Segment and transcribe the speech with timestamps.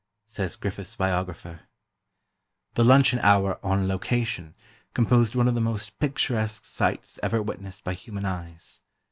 [0.25, 1.59] Says Griffith's biographer:
[2.73, 4.55] The luncheon hour "on location"
[4.95, 8.81] composed one of the most picturesque sights ever witnessed by human eyes.